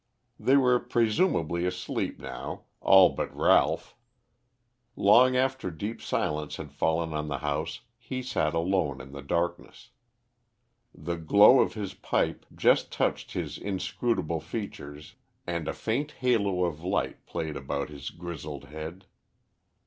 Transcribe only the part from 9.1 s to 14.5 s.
the darkness. The glow of his pipe just touched his inscrutable